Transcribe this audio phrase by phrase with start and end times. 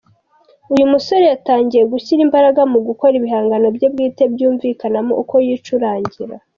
[0.73, 6.35] Uyu musore yatangiye gushyira imbaraga mu gukora ibihangano bye bwite byumvikanamo uko yicurangira.